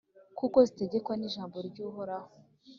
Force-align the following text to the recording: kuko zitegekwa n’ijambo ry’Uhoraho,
kuko 0.39 0.57
zitegekwa 0.67 1.13
n’ijambo 1.17 1.57
ry’Uhoraho, 1.67 2.29